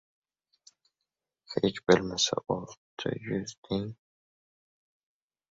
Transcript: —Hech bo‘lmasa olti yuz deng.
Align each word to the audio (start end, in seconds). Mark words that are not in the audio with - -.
—Hech 1.55 1.77
bo‘lmasa 1.91 2.39
olti 2.57 3.13
yuz 3.27 3.55
deng. 3.69 3.87